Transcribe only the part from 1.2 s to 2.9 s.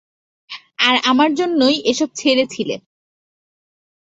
জন্যই এসব ছেড়েছিলে।